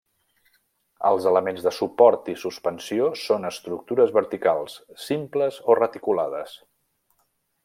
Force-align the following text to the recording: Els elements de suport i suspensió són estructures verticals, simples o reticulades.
Els 1.09 1.27
elements 1.31 1.65
de 1.67 1.73
suport 1.81 2.31
i 2.33 2.35
suspensió 2.45 3.11
són 3.27 3.47
estructures 3.53 4.17
verticals, 4.19 4.81
simples 5.07 5.65
o 5.75 5.81
reticulades. 5.85 6.61